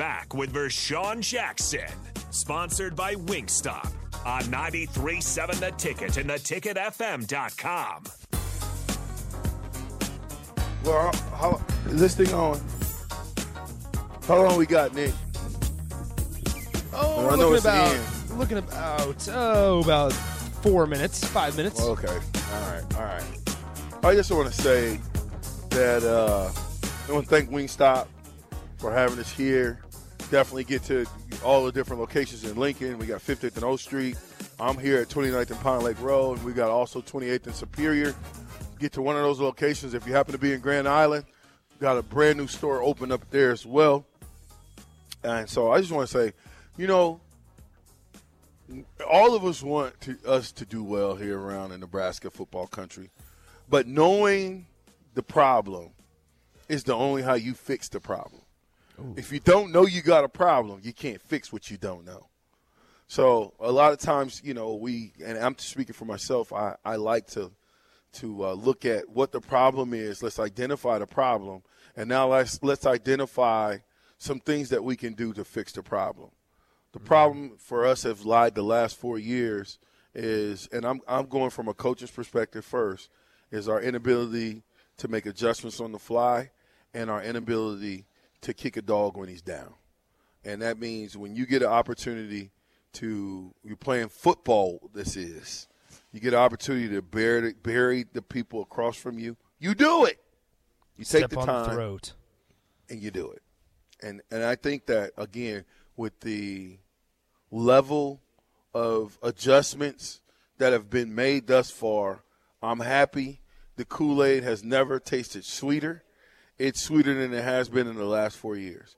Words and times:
back 0.00 0.32
with 0.32 0.50
Vershawn 0.50 1.20
Jackson, 1.20 1.86
sponsored 2.30 2.96
by 2.96 3.16
Wingstop 3.16 3.92
on 4.24 4.40
93.7 4.44 5.60
The 5.60 5.72
Ticket 5.72 6.16
and 6.16 6.30
theticketfm.com. 6.30 8.04
Well, 10.86 11.12
how, 11.34 11.62
is 11.88 12.00
this 12.00 12.16
thing 12.16 12.32
on? 12.32 12.58
How 14.26 14.42
long 14.42 14.56
we 14.56 14.64
got, 14.64 14.94
Nick? 14.94 15.12
Oh, 16.94 17.18
Well, 17.18 17.26
we're 17.26 17.36
looking 17.36 17.54
it's 17.56 17.62
the 17.64 17.68
about 17.68 18.38
looking 18.38 18.56
about 18.56 19.28
oh 19.28 19.82
about 19.82 20.14
four 20.62 20.86
minutes, 20.86 21.22
five 21.24 21.58
minutes. 21.58 21.78
Okay. 21.78 22.08
All 22.08 22.72
right. 22.72 22.94
All 22.94 23.02
right. 23.02 23.24
I 24.02 24.14
just 24.14 24.30
want 24.30 24.50
to 24.50 24.62
say 24.62 24.98
that 25.68 26.02
uh, 26.04 26.50
I 27.06 27.12
want 27.12 27.26
to 27.26 27.30
thank 27.30 27.50
Wingstop 27.50 28.06
for 28.78 28.90
having 28.90 29.18
us 29.18 29.30
here. 29.30 29.78
Definitely 30.30 30.64
get 30.64 30.84
to 30.84 31.06
all 31.44 31.64
the 31.64 31.72
different 31.72 32.00
locations 32.00 32.44
in 32.44 32.56
Lincoln. 32.56 32.98
We 32.98 33.06
got 33.06 33.20
50th 33.20 33.56
and 33.56 33.64
O 33.64 33.76
Street. 33.76 34.16
I'm 34.60 34.78
here 34.78 34.98
at 34.98 35.08
29th 35.08 35.50
and 35.50 35.60
Pine 35.60 35.82
Lake 35.82 36.00
Road, 36.00 36.38
and 36.38 36.46
we 36.46 36.52
got 36.52 36.70
also 36.70 37.00
28th 37.00 37.46
and 37.46 37.54
Superior. 37.54 38.14
Get 38.78 38.92
to 38.92 39.02
one 39.02 39.16
of 39.16 39.22
those 39.22 39.40
locations 39.40 39.92
if 39.92 40.06
you 40.06 40.12
happen 40.12 40.32
to 40.32 40.38
be 40.38 40.52
in 40.52 40.60
Grand 40.60 40.86
Island. 40.86 41.24
Got 41.80 41.98
a 41.98 42.02
brand 42.02 42.38
new 42.38 42.46
store 42.46 42.82
open 42.82 43.10
up 43.10 43.28
there 43.30 43.50
as 43.50 43.66
well. 43.66 44.04
And 45.24 45.48
so 45.48 45.72
I 45.72 45.80
just 45.80 45.92
want 45.92 46.08
to 46.08 46.18
say, 46.18 46.32
you 46.76 46.86
know, 46.86 47.20
all 49.10 49.34
of 49.34 49.44
us 49.44 49.62
want 49.62 50.00
to, 50.02 50.16
us 50.26 50.52
to 50.52 50.64
do 50.64 50.84
well 50.84 51.16
here 51.16 51.38
around 51.38 51.72
in 51.72 51.80
Nebraska 51.80 52.30
football 52.30 52.66
country, 52.66 53.10
but 53.68 53.86
knowing 53.86 54.66
the 55.14 55.22
problem 55.22 55.90
is 56.68 56.84
the 56.84 56.94
only 56.94 57.22
how 57.22 57.34
you 57.34 57.52
fix 57.52 57.88
the 57.88 57.98
problem. 57.98 58.42
If 59.16 59.32
you 59.32 59.40
don't 59.40 59.72
know 59.72 59.86
you 59.86 60.02
got 60.02 60.24
a 60.24 60.28
problem, 60.28 60.80
you 60.82 60.92
can't 60.92 61.20
fix 61.20 61.52
what 61.52 61.70
you 61.70 61.76
don't 61.76 62.04
know. 62.04 62.26
So 63.06 63.54
a 63.58 63.72
lot 63.72 63.92
of 63.92 63.98
times, 63.98 64.40
you 64.44 64.54
know, 64.54 64.74
we 64.74 65.12
and 65.24 65.36
I'm 65.38 65.58
speaking 65.58 65.94
for 65.94 66.04
myself. 66.04 66.52
I, 66.52 66.76
I 66.84 66.96
like 66.96 67.26
to 67.28 67.50
to 68.12 68.44
uh, 68.46 68.52
look 68.52 68.84
at 68.84 69.08
what 69.08 69.32
the 69.32 69.40
problem 69.40 69.94
is. 69.94 70.22
Let's 70.22 70.38
identify 70.38 70.98
the 70.98 71.06
problem, 71.06 71.62
and 71.96 72.08
now 72.08 72.28
let's 72.28 72.62
let's 72.62 72.86
identify 72.86 73.78
some 74.18 74.38
things 74.38 74.68
that 74.68 74.84
we 74.84 74.96
can 74.96 75.14
do 75.14 75.32
to 75.32 75.44
fix 75.44 75.72
the 75.72 75.82
problem. 75.82 76.30
The 76.92 77.00
problem 77.00 77.56
for 77.58 77.86
us 77.86 78.02
has 78.02 78.24
lied 78.24 78.54
the 78.54 78.62
last 78.62 78.96
four 78.96 79.18
years 79.18 79.78
is, 80.14 80.68
and 80.72 80.84
I'm 80.84 81.00
I'm 81.08 81.26
going 81.26 81.50
from 81.50 81.68
a 81.68 81.74
coach's 81.74 82.10
perspective 82.10 82.64
first, 82.64 83.08
is 83.50 83.68
our 83.68 83.80
inability 83.80 84.62
to 84.98 85.08
make 85.08 85.26
adjustments 85.26 85.80
on 85.80 85.92
the 85.92 85.98
fly, 85.98 86.50
and 86.94 87.10
our 87.10 87.22
inability 87.22 88.04
to 88.42 88.54
kick 88.54 88.76
a 88.76 88.82
dog 88.82 89.16
when 89.16 89.28
he's 89.28 89.42
down, 89.42 89.74
and 90.44 90.62
that 90.62 90.78
means 90.78 91.16
when 91.16 91.34
you 91.36 91.46
get 91.46 91.62
an 91.62 91.68
opportunity 91.68 92.50
to 92.94 93.54
you're 93.64 93.76
playing 93.76 94.08
football. 94.08 94.90
This 94.92 95.16
is 95.16 95.68
you 96.12 96.20
get 96.20 96.32
an 96.32 96.40
opportunity 96.40 96.88
to 96.88 97.02
bury 97.02 97.54
bury 97.62 98.06
the 98.12 98.22
people 98.22 98.62
across 98.62 98.96
from 98.96 99.18
you. 99.18 99.36
You 99.58 99.74
do 99.74 100.04
it. 100.06 100.18
You 100.96 101.04
take 101.04 101.20
Step 101.20 101.30
the 101.30 101.38
on 101.40 101.46
time 101.46 101.68
the 101.68 101.74
throat. 101.74 102.12
and 102.88 103.00
you 103.00 103.10
do 103.10 103.30
it. 103.30 103.42
And 104.02 104.22
and 104.30 104.42
I 104.42 104.56
think 104.56 104.86
that 104.86 105.12
again 105.16 105.64
with 105.96 106.18
the 106.20 106.78
level 107.50 108.20
of 108.74 109.18
adjustments 109.22 110.20
that 110.58 110.72
have 110.72 110.88
been 110.90 111.14
made 111.14 111.46
thus 111.46 111.70
far, 111.70 112.22
I'm 112.62 112.80
happy. 112.80 113.40
The 113.76 113.84
Kool-Aid 113.84 114.42
has 114.42 114.62
never 114.62 114.98
tasted 115.00 115.44
sweeter. 115.44 116.02
It's 116.60 116.80
sweeter 116.82 117.14
than 117.14 117.32
it 117.32 117.42
has 117.42 117.68
been 117.68 117.86
in 117.86 117.96
the 117.96 118.04
last 118.04 118.36
4 118.36 118.56
years. 118.56 118.96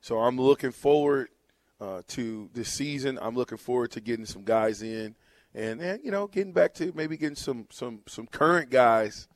So 0.00 0.18
I'm 0.18 0.38
looking 0.38 0.72
forward 0.72 1.28
uh, 1.80 2.02
to 2.08 2.50
this 2.52 2.68
season. 2.68 3.18
I'm 3.22 3.34
looking 3.34 3.58
forward 3.58 3.92
to 3.92 4.00
getting 4.00 4.26
some 4.26 4.42
guys 4.42 4.82
in 4.82 5.14
and, 5.54 5.80
and 5.80 6.00
you 6.04 6.10
know, 6.10 6.26
getting 6.26 6.52
back 6.52 6.74
to 6.74 6.92
maybe 6.94 7.16
getting 7.16 7.36
some 7.36 7.66
some 7.70 8.00
some 8.06 8.26
current 8.26 8.70
guys 8.70 9.28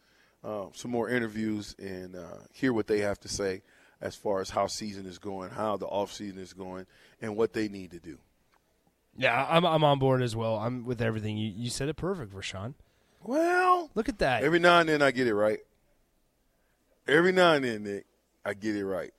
uh, 0.44 0.67
some 0.72 0.91
more 0.91 1.09
interviews 1.09 1.75
and 1.78 2.17
uh, 2.17 2.38
hear 2.53 2.72
what 2.72 2.87
they 2.87 2.99
have 3.00 3.19
to 3.21 3.28
say 3.28 3.62
as 4.00 4.15
far 4.15 4.41
as 4.41 4.50
how 4.50 4.67
season 4.67 5.06
is 5.06 5.19
going, 5.19 5.50
how 5.50 5.77
the 5.77 5.87
off 5.87 6.12
season 6.12 6.38
is 6.38 6.53
going, 6.53 6.87
and 7.21 7.37
what 7.37 7.53
they 7.53 7.69
need 7.69 7.91
to 7.91 7.99
do. 7.99 8.19
Yeah, 9.17 9.47
I'm 9.49 9.65
I'm 9.65 9.83
on 9.83 9.99
board 9.99 10.22
as 10.22 10.37
well. 10.37 10.56
I'm 10.56 10.84
with 10.84 11.03
everything 11.03 11.37
you 11.37 11.53
you 11.56 11.71
said 11.71 11.88
it 11.88 11.94
perfect, 11.94 12.33
Rashawn. 12.33 12.75
Well, 13.22 13.91
Look 13.97 14.09
at 14.09 14.19
that. 14.21 14.44
every 14.44 14.61
now 14.61 14.78
and 14.78 14.88
then 14.88 15.03
I 15.03 15.11
get 15.11 15.27
it 15.27 15.34
right. 15.34 15.59
Every 17.09 17.33
now 17.33 17.55
and 17.55 17.65
then, 17.65 17.85
Nick, 17.85 18.07
I 18.45 18.55
get 18.55 18.77
it 18.77 18.85
right. 18.85 19.13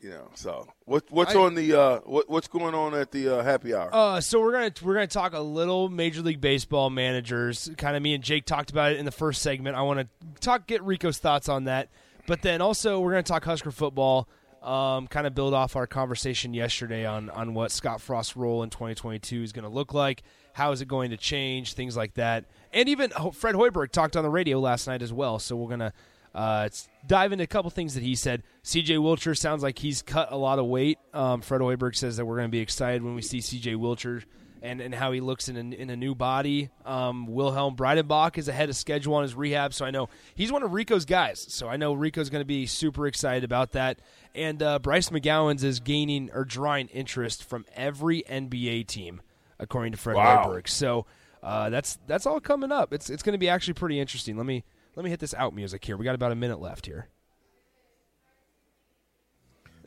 You 0.00 0.10
know, 0.10 0.28
so 0.34 0.68
what 0.84 1.04
what's 1.10 1.34
I- 1.34 1.38
on 1.38 1.54
the 1.54 1.72
uh, 1.80 1.98
what 2.00 2.28
what's 2.28 2.48
going 2.48 2.74
on 2.74 2.94
at 2.94 3.10
the 3.12 3.38
uh, 3.38 3.42
happy 3.42 3.74
hour? 3.74 3.88
Uh, 3.92 4.20
so 4.20 4.40
we're 4.40 4.52
gonna 4.52 4.72
we're 4.82 4.94
gonna 4.94 5.06
talk 5.06 5.32
a 5.32 5.40
little 5.40 5.88
Major 5.88 6.20
League 6.20 6.40
Baseball 6.40 6.90
managers. 6.90 7.70
Kind 7.78 7.96
of 7.96 8.02
me 8.02 8.14
and 8.14 8.22
Jake 8.22 8.44
talked 8.44 8.70
about 8.70 8.92
it 8.92 8.98
in 8.98 9.04
the 9.06 9.10
first 9.10 9.40
segment. 9.40 9.74
I 9.74 9.82
want 9.82 10.00
to 10.00 10.08
talk 10.40 10.66
get 10.66 10.82
Rico's 10.82 11.18
thoughts 11.18 11.48
on 11.48 11.64
that, 11.64 11.88
but 12.26 12.42
then 12.42 12.60
also 12.60 13.00
we're 13.00 13.12
gonna 13.12 13.22
talk 13.22 13.44
Husker 13.44 13.70
football. 13.70 14.28
Um, 14.62 15.06
kind 15.06 15.26
of 15.26 15.34
build 15.34 15.54
off 15.54 15.76
our 15.76 15.86
conversation 15.86 16.52
yesterday 16.52 17.06
on 17.06 17.30
on 17.30 17.54
what 17.54 17.72
Scott 17.72 18.00
Frost's 18.00 18.36
role 18.36 18.62
in 18.64 18.70
2022 18.70 19.42
is 19.44 19.52
going 19.52 19.62
to 19.62 19.68
look 19.68 19.94
like. 19.94 20.24
How 20.54 20.72
is 20.72 20.80
it 20.80 20.88
going 20.88 21.10
to 21.10 21.16
change? 21.16 21.74
Things 21.74 21.96
like 21.96 22.14
that, 22.14 22.44
and 22.72 22.88
even 22.88 23.10
Fred 23.32 23.54
Hoiberg 23.54 23.92
talked 23.92 24.16
on 24.16 24.24
the 24.24 24.30
radio 24.30 24.58
last 24.58 24.86
night 24.88 25.02
as 25.02 25.12
well. 25.12 25.38
So 25.38 25.54
we're 25.56 25.70
gonna 25.70 25.92
uh, 26.36 26.64
s- 26.66 26.88
dive 27.06 27.32
into 27.32 27.42
a 27.44 27.46
couple 27.48 27.70
things 27.70 27.94
that 27.94 28.02
he 28.02 28.14
said. 28.14 28.42
CJ 28.62 28.98
Wilcher 28.98 29.36
sounds 29.36 29.62
like 29.62 29.78
he's 29.78 30.02
cut 30.02 30.30
a 30.30 30.36
lot 30.36 30.58
of 30.58 30.66
weight. 30.66 30.98
Um, 31.14 31.40
Fred 31.40 31.60
Hoiberg 31.62 31.96
says 31.96 32.18
that 32.18 32.26
we're 32.26 32.36
going 32.36 32.48
to 32.48 32.52
be 32.52 32.60
excited 32.60 33.02
when 33.02 33.14
we 33.14 33.22
see 33.22 33.38
CJ 33.38 33.76
Wilcher 33.76 34.22
and, 34.62 34.80
and 34.80 34.94
how 34.94 35.12
he 35.12 35.20
looks 35.20 35.48
in 35.48 35.56
a, 35.56 35.74
in 35.76 35.90
a 35.90 35.96
new 35.96 36.14
body. 36.14 36.70
Um, 36.84 37.26
Wilhelm 37.26 37.74
Breidenbach 37.76 38.36
is 38.38 38.48
ahead 38.48 38.68
of 38.68 38.76
schedule 38.76 39.14
on 39.14 39.22
his 39.22 39.34
rehab, 39.34 39.72
so 39.72 39.84
I 39.86 39.90
know 39.90 40.08
he's 40.34 40.52
one 40.52 40.62
of 40.62 40.72
Rico's 40.72 41.04
guys. 41.06 41.44
So 41.48 41.68
I 41.68 41.76
know 41.76 41.94
Rico's 41.94 42.28
going 42.30 42.40
to 42.42 42.46
be 42.46 42.66
super 42.66 43.06
excited 43.06 43.44
about 43.44 43.72
that. 43.72 44.00
And 44.34 44.62
uh, 44.62 44.78
Bryce 44.78 45.08
McGowens 45.10 45.64
is 45.64 45.80
gaining 45.80 46.30
or 46.34 46.44
drawing 46.44 46.88
interest 46.88 47.44
from 47.44 47.64
every 47.74 48.22
NBA 48.28 48.86
team, 48.88 49.22
according 49.58 49.92
to 49.92 49.98
Fred 49.98 50.16
Wow. 50.16 50.46
Hoiberg. 50.46 50.68
So 50.68 51.06
uh, 51.42 51.70
that's 51.70 51.98
that's 52.06 52.26
all 52.26 52.40
coming 52.40 52.72
up. 52.72 52.92
It's 52.92 53.08
it's 53.08 53.22
going 53.22 53.32
to 53.34 53.38
be 53.38 53.48
actually 53.48 53.74
pretty 53.74 54.00
interesting. 54.00 54.36
Let 54.36 54.46
me 54.46 54.64
let 54.96 55.04
me 55.04 55.10
hit 55.10 55.20
this 55.20 55.34
out 55.34 55.54
music 55.54 55.84
here. 55.84 55.96
We 55.96 56.04
got 56.04 56.14
about 56.14 56.32
a 56.32 56.36
minute 56.36 56.60
left 56.60 56.86
here. 56.86 57.08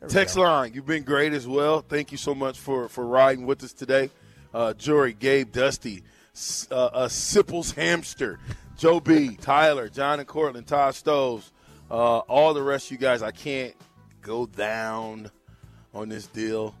Text 0.08 0.36
go. 0.36 0.42
line, 0.42 0.72
you've 0.72 0.86
been 0.86 1.02
great 1.02 1.34
as 1.34 1.46
well. 1.46 1.82
Thank 1.86 2.10
you 2.10 2.16
so 2.16 2.34
much 2.34 2.58
for, 2.58 2.88
for 2.88 3.06
riding 3.06 3.44
with 3.44 3.62
us 3.62 3.74
today. 3.74 4.08
Uh, 4.54 4.72
Jory, 4.72 5.12
Gabe, 5.12 5.52
Dusty, 5.52 6.02
uh, 6.70 6.74
uh, 6.74 7.08
Sipples 7.08 7.74
Hamster, 7.74 8.38
Joe 8.78 8.98
B, 8.98 9.36
Tyler, 9.36 9.90
John 9.90 10.18
and 10.18 10.26
Cortland, 10.26 10.66
Todd 10.66 10.94
Stoves, 10.94 11.52
uh, 11.90 12.18
all 12.20 12.54
the 12.54 12.62
rest 12.62 12.86
of 12.86 12.92
you 12.92 12.98
guys. 12.98 13.20
I 13.20 13.30
can't 13.30 13.74
go 14.22 14.46
down 14.46 15.30
on 15.92 16.08
this 16.08 16.26
deal. 16.28 16.74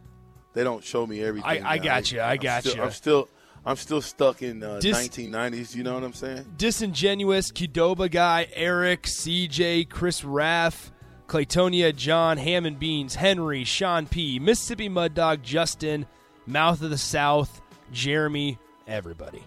They 0.54 0.64
don't 0.64 0.82
show 0.82 1.06
me 1.06 1.22
everything. 1.22 1.62
I 1.64 1.76
now. 1.76 1.82
got 1.84 2.10
you, 2.10 2.20
I 2.20 2.32
I'm 2.32 2.38
got 2.38 2.62
still- 2.64 2.76
you. 2.76 2.82
I'm 2.82 2.90
still, 2.90 3.28
I'm 3.64 3.76
still 3.76 4.00
stuck 4.00 4.42
in 4.42 4.62
uh, 4.62 4.78
Dis- 4.78 5.08
1990s. 5.08 5.74
You 5.74 5.82
know 5.82 5.94
what 5.94 6.04
I'm 6.04 6.12
saying? 6.14 6.54
disingenuous 6.56 7.52
Qdoba 7.52 8.10
guy, 8.10 8.48
Eric, 8.54 9.02
CJ, 9.02 9.88
Chris 9.90 10.24
Raff, 10.24 10.90
Claytonia, 11.26 11.94
John, 11.94 12.38
Ham 12.38 12.64
and 12.64 12.78
Beans, 12.78 13.14
Henry, 13.14 13.64
Sean 13.64 14.06
P, 14.06 14.38
Mississippi 14.38 14.88
Mud 14.88 15.14
Dog, 15.14 15.42
Justin, 15.42 16.06
Mouth 16.46 16.82
of 16.82 16.90
the 16.90 16.98
South, 16.98 17.60
Jeremy, 17.92 18.58
everybody. 18.86 19.44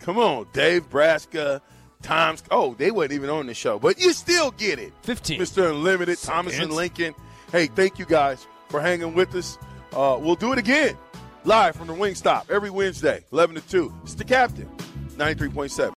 Come 0.00 0.18
on, 0.18 0.46
Dave 0.52 0.90
Braska, 0.90 1.62
Tom's. 2.02 2.42
Oh, 2.50 2.74
they 2.74 2.90
wasn't 2.90 3.12
even 3.12 3.30
on 3.30 3.46
the 3.46 3.54
show, 3.54 3.78
but 3.78 4.00
you 4.00 4.12
still 4.12 4.50
get 4.50 4.80
it. 4.80 4.92
15. 5.02 5.40
Mr. 5.40 5.70
Unlimited, 5.70 6.18
Thomas 6.18 6.58
and 6.58 6.72
Lincoln. 6.72 7.14
Hey, 7.52 7.66
thank 7.66 7.98
you 7.98 8.06
guys 8.06 8.46
for 8.68 8.80
hanging 8.80 9.14
with 9.14 9.34
us. 9.36 9.56
Uh, 9.92 10.18
we'll 10.20 10.34
do 10.34 10.52
it 10.52 10.58
again 10.58 10.96
live 11.44 11.76
from 11.76 11.88
the 11.88 11.92
Wingstop 11.92 12.50
every 12.50 12.70
Wednesday, 12.70 13.24
11 13.32 13.56
to 13.56 13.68
2. 13.68 13.94
It's 14.02 14.14
the 14.14 14.24
captain, 14.24 14.68
93.7. 15.16 15.92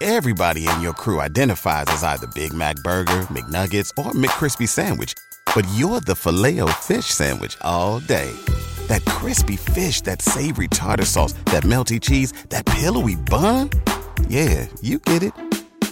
Everybody 0.00 0.68
in 0.68 0.80
your 0.80 0.92
crew 0.92 1.20
identifies 1.20 1.86
as 1.88 2.04
either 2.04 2.28
Big 2.28 2.52
Mac 2.54 2.76
Burger, 2.84 3.26
McNuggets, 3.32 3.90
or 3.98 4.12
McCrispy 4.12 4.68
Sandwich. 4.68 5.14
But 5.54 5.66
you're 5.74 6.00
the 6.00 6.14
filet 6.14 6.60
fish 6.74 7.06
Sandwich 7.06 7.56
all 7.62 7.98
day. 8.00 8.32
That 8.86 9.04
crispy 9.06 9.56
fish, 9.56 10.02
that 10.02 10.22
savory 10.22 10.68
tartar 10.68 11.04
sauce, 11.04 11.32
that 11.46 11.64
melty 11.64 12.00
cheese, 12.00 12.32
that 12.50 12.64
pillowy 12.64 13.16
bun. 13.16 13.70
Yeah, 14.28 14.68
you 14.80 15.00
get 15.00 15.24
it. 15.24 15.32